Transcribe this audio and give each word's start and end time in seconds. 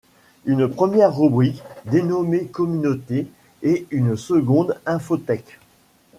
Une 0.45 0.67
première 0.67 1.15
rubrique 1.15 1.61
dénommée 1.85 2.45
Communauté 2.47 3.27
et 3.61 3.85
une 3.91 4.17
seconde 4.17 4.81
Infothek. 4.87 5.59